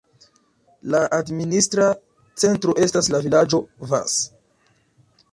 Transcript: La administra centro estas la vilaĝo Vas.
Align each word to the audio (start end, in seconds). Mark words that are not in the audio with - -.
La 0.93 1.01
administra 1.17 1.89
centro 2.43 2.73
estas 2.85 3.09
la 3.17 3.19
vilaĝo 3.27 3.59
Vas. 3.93 4.17